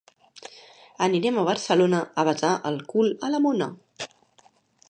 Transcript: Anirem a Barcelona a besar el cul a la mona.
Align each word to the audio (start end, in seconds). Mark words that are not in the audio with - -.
Anirem 1.07 1.37
a 1.41 1.43
Barcelona 1.49 2.01
a 2.23 2.27
besar 2.31 2.57
el 2.71 2.83
cul 2.95 3.15
a 3.29 3.33
la 3.35 3.43
mona. 3.47 3.73